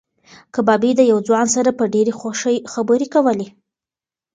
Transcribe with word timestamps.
کبابي 0.55 0.91
د 0.95 1.01
یو 1.11 1.17
ځوان 1.27 1.47
سره 1.55 1.69
په 1.79 1.83
ډېرې 1.93 2.13
خوښۍ 2.19 2.57
خبرې 2.73 3.07
کولې. 3.13 3.47